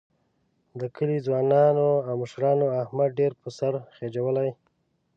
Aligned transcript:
د 0.79 0.81
کلي 0.95 1.17
ځوانانو 1.25 1.87
او 2.07 2.13
مشرانو 2.21 2.65
احمد 2.83 3.09
ډېر 3.19 3.31
په 3.41 3.49
سر 3.57 3.73
خېجولی. 3.95 4.49